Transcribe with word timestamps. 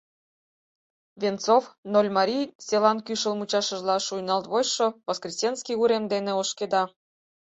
Венцов 1.21 1.63
Нольмарий 1.93 2.45
селан 2.67 2.97
кӱшыл 3.05 3.33
мучашыжла 3.39 3.95
шуйналт 4.07 4.45
вочшо 4.51 4.87
Воскресенский 5.07 5.79
урем 5.81 6.03
дене 6.13 6.31
ошкеда. 6.41 6.83